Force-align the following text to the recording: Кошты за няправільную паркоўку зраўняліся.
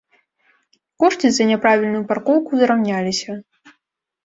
Кошты 1.03 1.31
за 1.35 1.43
няправільную 1.51 2.03
паркоўку 2.13 2.51
зраўняліся. 2.65 3.31